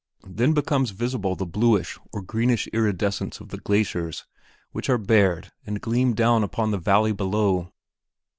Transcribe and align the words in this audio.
Then 0.25 0.53
becomes 0.53 0.89
visible 0.89 1.35
the 1.35 1.45
bluish 1.45 1.99
or 2.11 2.23
greenish 2.23 2.65
iridescence 2.73 3.39
of 3.39 3.49
the 3.49 3.59
glaciers 3.59 4.25
which 4.71 4.89
are 4.89 4.97
bared 4.97 5.51
and 5.63 5.79
gleam 5.79 6.15
down 6.15 6.43
upon 6.43 6.71
the 6.71 6.79
valley 6.79 7.11
below. 7.11 7.71